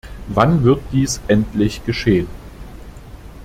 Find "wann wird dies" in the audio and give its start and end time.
0.29-1.21